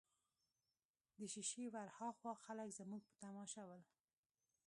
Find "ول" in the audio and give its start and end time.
3.67-3.81